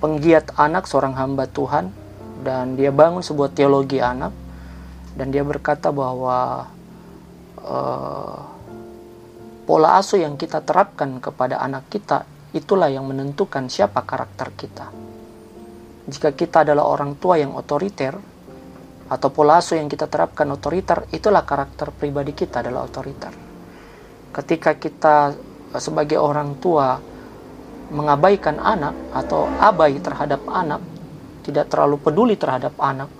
penggiat 0.00 0.54
anak, 0.58 0.86
seorang 0.86 1.16
hamba 1.16 1.48
Tuhan 1.48 1.90
dan 2.42 2.74
dia 2.74 2.90
bangun 2.90 3.22
sebuah 3.22 3.54
teologi 3.54 4.02
anak 4.02 4.34
dan 5.14 5.30
dia 5.30 5.44
berkata 5.44 5.94
bahwa 5.94 6.66
uh, 7.62 8.38
pola 9.68 10.00
asuh 10.00 10.20
yang 10.20 10.34
kita 10.34 10.64
terapkan 10.64 11.22
kepada 11.22 11.62
anak 11.62 11.86
kita 11.92 12.26
itulah 12.52 12.90
yang 12.90 13.06
menentukan 13.06 13.70
siapa 13.70 14.02
karakter 14.02 14.50
kita 14.58 15.02
jika 16.02 16.34
kita 16.34 16.66
adalah 16.66 16.90
orang 16.90 17.14
tua 17.14 17.38
yang 17.38 17.54
otoriter 17.54 18.18
atau 19.06 19.28
pola 19.30 19.62
asuh 19.62 19.78
yang 19.78 19.86
kita 19.86 20.10
terapkan 20.10 20.48
otoriter, 20.50 21.06
itulah 21.14 21.46
karakter 21.46 21.94
pribadi 21.94 22.34
kita 22.34 22.64
adalah 22.64 22.88
otoriter. 22.90 23.30
Ketika 24.34 24.74
kita 24.80 25.36
sebagai 25.78 26.18
orang 26.18 26.58
tua 26.58 26.98
mengabaikan 27.92 28.56
anak 28.56 28.96
atau 29.12 29.46
abai 29.60 30.00
terhadap 30.00 30.42
anak, 30.48 30.80
tidak 31.44 31.68
terlalu 31.68 32.00
peduli 32.00 32.34
terhadap 32.40 32.72
anak, 32.80 33.12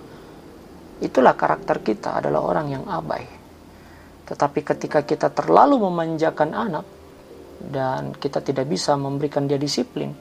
itulah 1.04 1.36
karakter 1.36 1.84
kita 1.84 2.18
adalah 2.18 2.40
orang 2.40 2.66
yang 2.72 2.84
abai. 2.88 3.28
Tetapi 4.26 4.60
ketika 4.64 5.04
kita 5.04 5.28
terlalu 5.28 5.76
memanjakan 5.76 6.50
anak 6.56 6.86
dan 7.60 8.16
kita 8.16 8.40
tidak 8.40 8.64
bisa 8.64 8.96
memberikan 8.96 9.44
dia 9.44 9.60
disiplin, 9.60 10.16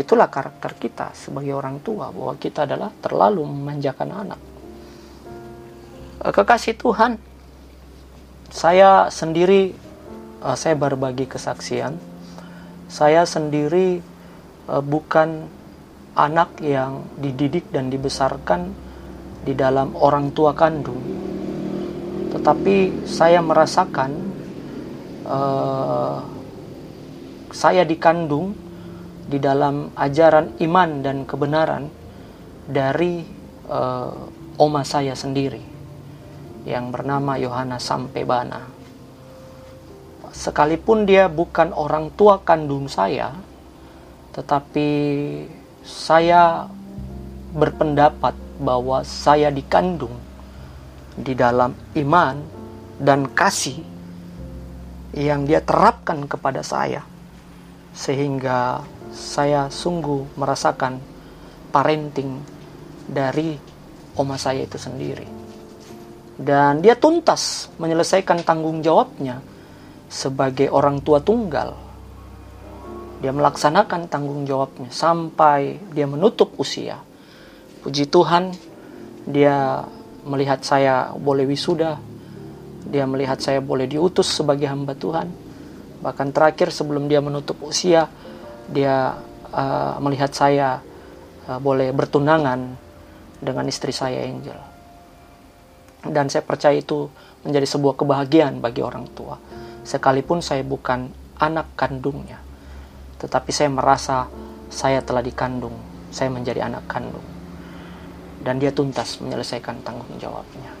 Itulah 0.00 0.30
karakter 0.30 0.78
kita 0.80 1.12
sebagai 1.12 1.52
orang 1.52 1.84
tua 1.84 2.08
bahwa 2.08 2.32
kita 2.40 2.64
adalah 2.64 2.88
terlalu 3.04 3.44
memanjakan 3.44 4.08
anak. 4.08 4.40
Eh, 6.24 6.32
kekasih 6.32 6.78
Tuhan, 6.80 7.20
saya 8.48 9.12
sendiri 9.12 9.76
eh, 10.40 10.56
saya 10.56 10.72
berbagi 10.72 11.28
kesaksian. 11.28 12.09
Saya 12.90 13.22
sendiri 13.22 14.02
eh, 14.66 14.82
bukan 14.82 15.46
anak 16.18 16.58
yang 16.58 17.06
dididik 17.16 17.70
dan 17.70 17.86
dibesarkan 17.88 18.74
di 19.46 19.54
dalam 19.54 19.94
orang 19.96 20.34
tua 20.34 20.52
kandung. 20.52 21.00
Tetapi 22.30 23.06
saya 23.10 23.42
merasakan 23.42 24.10
uh, 25.26 26.18
saya 27.50 27.82
dikandung 27.82 28.54
di 29.26 29.42
dalam 29.42 29.90
ajaran 29.98 30.54
iman 30.62 30.90
dan 31.02 31.26
kebenaran 31.26 31.90
dari 32.70 33.26
uh, 33.66 34.14
oma 34.62 34.82
saya 34.86 35.18
sendiri 35.18 35.62
yang 36.66 36.94
bernama 36.94 37.34
Yohanes 37.34 37.82
Sampebana. 37.82 38.79
Sekalipun 40.30 41.04
dia 41.10 41.26
bukan 41.26 41.74
orang 41.74 42.14
tua 42.14 42.38
kandung 42.46 42.86
saya, 42.86 43.34
tetapi 44.30 44.88
saya 45.82 46.70
berpendapat 47.50 48.38
bahwa 48.62 49.02
saya 49.02 49.50
dikandung 49.50 50.14
di 51.18 51.34
dalam 51.34 51.74
iman 51.98 52.38
dan 53.00 53.26
kasih 53.34 53.82
yang 55.16 55.42
dia 55.42 55.58
terapkan 55.58 56.22
kepada 56.30 56.62
saya 56.62 57.02
sehingga 57.90 58.86
saya 59.10 59.66
sungguh 59.66 60.38
merasakan 60.38 61.02
parenting 61.74 62.38
dari 63.10 63.58
oma 64.14 64.38
saya 64.38 64.62
itu 64.62 64.78
sendiri. 64.78 65.26
Dan 66.40 66.80
dia 66.80 66.94
tuntas 66.96 67.68
menyelesaikan 67.76 68.46
tanggung 68.46 68.80
jawabnya 68.80 69.42
sebagai 70.10 70.66
orang 70.68 70.98
tua 71.00 71.22
tunggal. 71.22 71.78
Dia 73.22 73.30
melaksanakan 73.30 74.10
tanggung 74.10 74.42
jawabnya 74.42 74.90
sampai 74.90 75.78
dia 75.94 76.10
menutup 76.10 76.50
usia. 76.58 76.98
Puji 77.80 78.10
Tuhan, 78.10 78.52
dia 79.24 79.86
melihat 80.26 80.60
saya 80.66 81.14
boleh 81.14 81.46
wisuda, 81.46 81.96
dia 82.90 83.06
melihat 83.06 83.38
saya 83.38 83.62
boleh 83.62 83.86
diutus 83.86 84.28
sebagai 84.28 84.66
hamba 84.66 84.98
Tuhan. 84.98 85.30
Bahkan 86.00 86.28
terakhir 86.34 86.72
sebelum 86.74 87.06
dia 87.06 87.22
menutup 87.22 87.60
usia, 87.62 88.08
dia 88.66 89.20
uh, 89.52 89.94
melihat 90.00 90.32
saya 90.32 90.80
uh, 91.46 91.60
boleh 91.60 91.92
bertunangan 91.92 92.76
dengan 93.40 93.64
istri 93.68 93.92
saya 93.92 94.24
Angel. 94.24 94.56
Dan 96.00 96.32
saya 96.32 96.40
percaya 96.40 96.80
itu 96.80 97.12
menjadi 97.44 97.68
sebuah 97.68 98.00
kebahagiaan 98.00 98.64
bagi 98.64 98.80
orang 98.80 99.04
tua. 99.12 99.36
Sekalipun 99.80 100.44
saya 100.44 100.60
bukan 100.60 101.08
anak 101.40 101.72
kandungnya, 101.72 102.36
tetapi 103.16 103.48
saya 103.48 103.72
merasa 103.72 104.28
saya 104.68 105.00
telah 105.00 105.24
dikandung, 105.24 105.74
saya 106.12 106.28
menjadi 106.28 106.68
anak 106.68 106.84
kandung. 106.84 107.24
Dan 108.40 108.56
dia 108.56 108.72
tuntas 108.72 109.20
menyelesaikan 109.20 109.84
tanggung 109.84 110.16
jawabnya. 110.16 110.72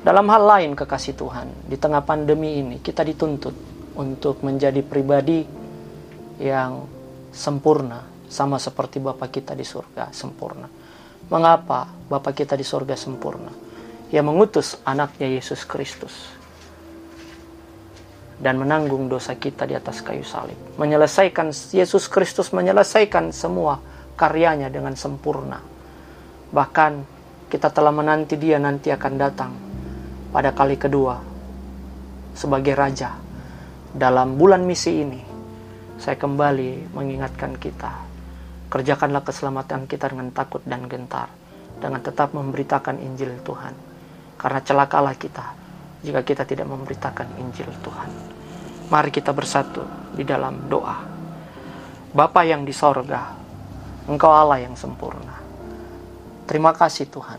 Dalam 0.00 0.26
hal 0.30 0.42
lain 0.42 0.72
kekasih 0.74 1.14
Tuhan, 1.14 1.70
di 1.70 1.76
tengah 1.78 2.02
pandemi 2.02 2.58
ini 2.58 2.82
kita 2.82 3.04
dituntut 3.06 3.54
untuk 3.94 4.42
menjadi 4.42 4.80
pribadi 4.82 5.44
yang 6.40 6.86
sempurna, 7.30 8.02
sama 8.30 8.62
seperti 8.62 9.02
Bapa 9.02 9.26
kita 9.26 9.58
di 9.58 9.66
surga 9.66 10.14
sempurna. 10.14 10.70
Mengapa 11.30 11.86
Bapa 11.86 12.30
kita 12.30 12.54
di 12.54 12.64
surga 12.64 12.94
sempurna? 12.94 13.50
Ia 14.10 14.22
mengutus 14.22 14.78
anaknya 14.82 15.30
Yesus 15.30 15.62
Kristus 15.62 16.39
dan 18.40 18.56
menanggung 18.56 19.06
dosa 19.06 19.36
kita 19.36 19.68
di 19.68 19.76
atas 19.76 20.00
kayu 20.00 20.24
salib. 20.24 20.56
Menyelesaikan 20.80 21.52
Yesus 21.52 22.08
Kristus 22.08 22.56
menyelesaikan 22.56 23.36
semua 23.36 23.78
karyanya 24.16 24.72
dengan 24.72 24.96
sempurna. 24.96 25.60
Bahkan 26.50 26.92
kita 27.52 27.68
telah 27.68 27.92
menanti 27.92 28.40
dia 28.40 28.56
nanti 28.56 28.88
akan 28.88 29.14
datang 29.20 29.52
pada 30.32 30.56
kali 30.56 30.80
kedua 30.80 31.20
sebagai 32.32 32.72
raja. 32.72 33.12
Dalam 33.90 34.38
bulan 34.40 34.64
misi 34.64 35.02
ini, 35.02 35.20
saya 36.00 36.16
kembali 36.16 36.94
mengingatkan 36.96 37.58
kita, 37.60 37.92
kerjakanlah 38.72 39.20
keselamatan 39.20 39.84
kita 39.84 40.08
dengan 40.08 40.30
takut 40.30 40.62
dan 40.64 40.86
gentar, 40.86 41.28
dengan 41.76 42.00
tetap 42.00 42.32
memberitakan 42.32 43.02
Injil 43.02 43.36
Tuhan. 43.42 43.74
Karena 44.38 44.60
celakalah 44.62 45.18
kita 45.18 45.59
jika 46.00 46.24
kita 46.24 46.48
tidak 46.48 46.66
memberitakan 46.68 47.28
Injil 47.40 47.68
Tuhan. 47.84 48.10
Mari 48.90 49.10
kita 49.12 49.30
bersatu 49.30 49.84
di 50.16 50.24
dalam 50.26 50.66
doa. 50.66 50.98
Bapa 52.10 52.42
yang 52.42 52.66
di 52.66 52.74
sorga, 52.74 53.38
Engkau 54.10 54.34
Allah 54.34 54.66
yang 54.66 54.74
sempurna. 54.74 55.38
Terima 56.50 56.74
kasih 56.74 57.06
Tuhan. 57.06 57.38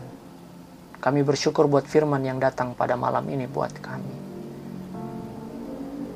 Kami 1.02 1.20
bersyukur 1.26 1.68
buat 1.68 1.84
firman 1.84 2.24
yang 2.24 2.40
datang 2.40 2.72
pada 2.72 2.96
malam 2.96 3.26
ini 3.28 3.44
buat 3.44 3.74
kami. 3.76 4.16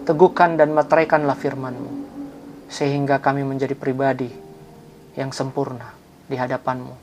Teguhkan 0.06 0.54
dan 0.54 0.70
materaikanlah 0.70 1.34
firman-Mu, 1.34 1.92
sehingga 2.70 3.18
kami 3.18 3.42
menjadi 3.42 3.74
pribadi 3.74 4.30
yang 5.18 5.34
sempurna 5.34 5.90
di 6.24 6.38
hadapan-Mu, 6.38 6.94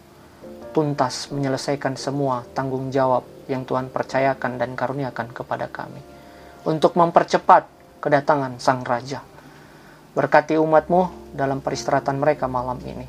tuntas 0.71 1.29
menyelesaikan 1.29 1.99
semua 1.99 2.47
tanggung 2.55 2.89
jawab 2.89 3.32
yang 3.51 3.67
Tuhan 3.67 3.91
percayakan 3.91 4.59
dan 4.61 4.75
karuniakan 4.75 5.31
kepada 5.35 5.67
kami, 5.67 5.99
untuk 6.67 6.95
mempercepat 6.95 7.67
kedatangan 8.03 8.59
Sang 8.59 8.83
Raja. 8.83 9.23
Berkati 10.13 10.59
umat-Mu 10.59 11.33
dalam 11.33 11.63
peristirahatan 11.63 12.21
mereka 12.21 12.45
malam 12.45 12.77
ini. 12.85 13.07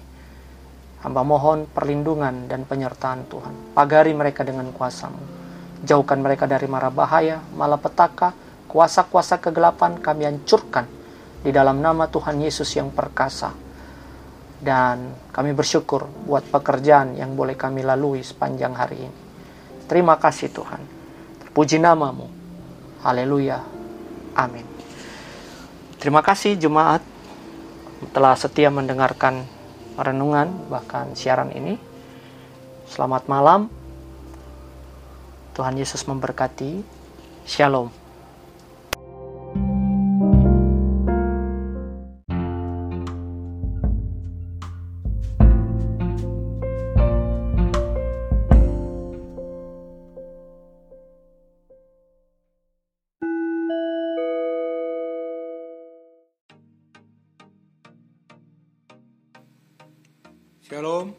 Hamba 1.04 1.20
mohon 1.20 1.68
perlindungan 1.68 2.48
dan 2.48 2.64
penyertaan 2.64 3.28
Tuhan. 3.28 3.76
Pagari 3.76 4.16
mereka 4.16 4.40
dengan 4.40 4.72
kuasa-Mu. 4.72 5.20
Jauhkan 5.84 6.16
mereka 6.24 6.48
dari 6.48 6.64
mara 6.64 6.88
bahaya, 6.88 7.44
malapetaka, 7.52 8.32
kuasa-kuasa 8.64 9.36
kegelapan 9.36 10.00
kami 10.00 10.24
hancurkan 10.24 10.88
di 11.44 11.52
dalam 11.52 11.84
nama 11.84 12.08
Tuhan 12.08 12.40
Yesus 12.40 12.72
yang 12.72 12.88
perkasa. 12.88 13.52
Dan 14.64 15.12
kami 15.28 15.52
bersyukur 15.52 16.08
buat 16.24 16.48
pekerjaan 16.48 17.20
yang 17.20 17.36
boleh 17.36 17.52
kami 17.52 17.84
lalui 17.84 18.24
sepanjang 18.24 18.72
hari 18.72 19.04
ini. 19.04 19.23
Terima 19.94 20.18
kasih 20.18 20.50
Tuhan. 20.50 20.82
Terpuji 21.38 21.78
namamu. 21.78 22.26
Haleluya. 23.06 23.62
Amin. 24.34 24.66
Terima 26.02 26.18
kasih 26.18 26.58
jemaat 26.58 26.98
telah 28.10 28.34
setia 28.34 28.74
mendengarkan 28.74 29.46
renungan 29.94 30.50
bahkan 30.66 31.14
siaran 31.14 31.54
ini. 31.54 31.78
Selamat 32.90 33.30
malam. 33.30 33.70
Tuhan 35.54 35.78
Yesus 35.78 36.02
memberkati. 36.10 36.82
Shalom. 37.46 38.03
Shalom, 60.64 61.12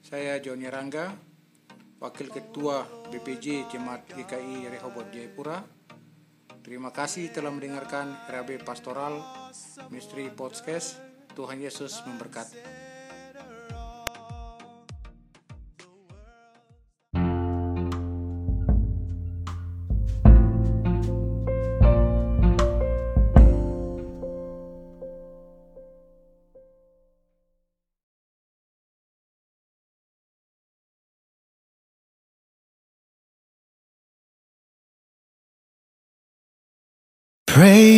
saya 0.00 0.40
Joni 0.40 0.64
Rangga, 0.72 1.12
Wakil 2.00 2.32
Ketua 2.32 2.88
BPJ 3.12 3.68
Jemaat 3.68 4.08
GKI 4.08 4.72
Rehoboth 4.72 5.12
Jayapura. 5.12 5.60
Terima 6.64 6.88
kasih 6.88 7.28
telah 7.28 7.52
mendengarkan 7.52 8.16
RAB 8.24 8.64
Pastoral 8.64 9.20
Misteri 9.92 10.32
Podcast. 10.32 10.96
Tuhan 11.36 11.60
Yesus 11.60 12.00
memberkati. 12.08 12.83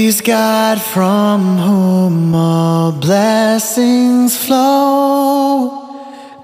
Praise 0.07 0.21
God 0.21 0.81
from 0.81 1.59
whom 1.59 2.33
all 2.33 2.93
blessings 2.93 4.37
flow. 4.37 5.83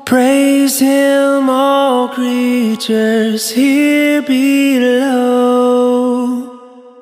Praise 0.04 0.80
Him, 0.80 1.48
all 1.48 2.08
creatures 2.08 3.52
here 3.52 4.20
below. 4.22 5.62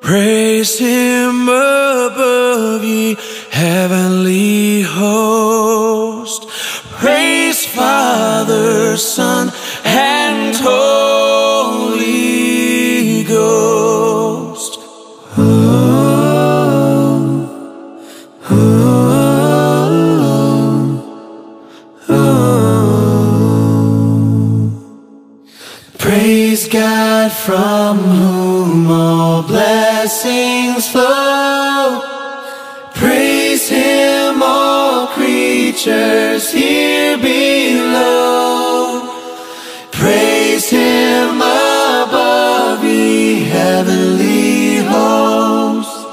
Praise 0.01 0.77
Him 0.77 1.49
above 1.49 2.83
ye 2.83 3.17
heavenly 3.49 4.83
host. 4.83 6.47
Praise 6.91 7.65
Father, 7.65 8.95
Son, 8.97 9.50
blessings 30.11 30.91
flow. 30.91 32.01
Praise 32.93 33.69
Him, 33.69 34.43
all 34.43 35.07
creatures 35.07 36.51
here 36.51 37.17
below. 37.17 39.07
Praise 39.91 40.69
Him 40.69 41.37
above 41.37 42.83
ye 42.83 43.45
heavenly 43.45 44.83
hosts. 44.83 46.05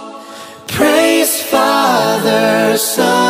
Praise 0.68 1.42
Father, 1.42 2.76
Son, 2.78 3.27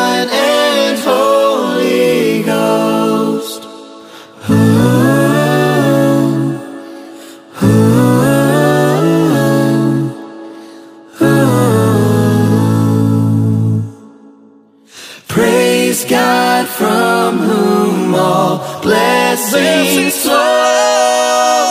God 16.08 16.66
from 16.66 17.38
whom 17.38 18.14
all 18.14 18.80
blessings 18.80 20.22
flow. 20.22 21.68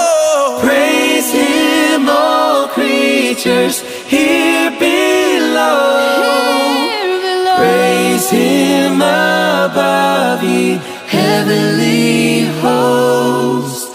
Praise 0.61 1.31
Him, 1.31 2.07
all 2.07 2.67
creatures 2.67 3.81
here 4.05 4.69
below. 4.77 6.27
Praise 7.57 8.29
Him 8.29 9.01
above 9.01 10.43
ye 10.43 10.79
heavenly 11.07 12.45
hosts. 12.61 13.89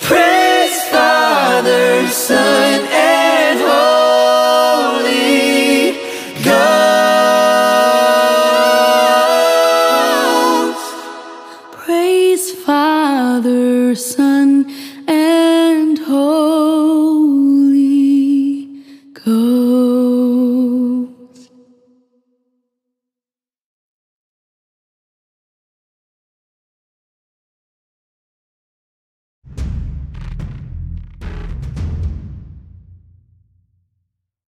Praise 0.00 0.82
Father, 0.90 2.08
Son, 2.08 2.93